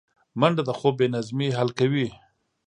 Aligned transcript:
منډه 0.39 0.63
د 0.67 0.71
خوب 0.79 0.93
بې 0.99 1.07
نظمۍ 1.15 1.49
حل 1.57 1.69
کوي 1.79 2.07